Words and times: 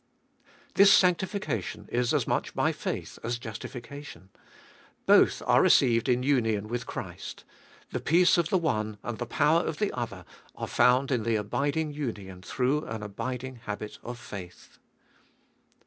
1. 0.43 0.47
This 0.73 0.91
sanctification 0.91 1.87
is 1.91 2.11
as 2.11 2.25
much 2.25 2.55
by 2.55 2.71
faith 2.71 3.19
as 3.21 3.37
Justification. 3.37 4.31
Both 5.05 5.43
are 5.45 5.61
received 5.61 6.09
in 6.09 6.23
union 6.23 6.67
with 6.69 6.87
Christ: 6.87 7.45
the 7.91 7.99
peace 7.99 8.35
of 8.39 8.49
the 8.49 8.57
one 8.57 8.97
and 9.03 9.19
the 9.19 9.27
power 9.27 9.61
of 9.61 9.77
the 9.77 9.91
other 9.93 10.25
are 10.55 10.65
found 10.65 11.11
in 11.11 11.21
the 11.21 11.35
abiding 11.35 11.91
union 11.93 12.41
through 12.41 12.83
an 12.85 13.03
abiding 13.03 13.57
habit 13.57 13.99
of 14.01 14.17
faith. 14.17 14.79